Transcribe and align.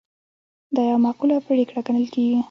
دا 0.75 0.81
یوه 0.89 1.03
معقوله 1.05 1.35
پرېکړه 1.47 1.79
ګڼل 1.87 2.05
کیږي. 2.13 2.39